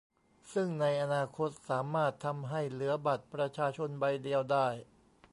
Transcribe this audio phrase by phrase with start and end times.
[0.53, 4.67] ซึ่งในอนาคตสามารถทำให้เหลือบัตรประชาชนใบเดียวได้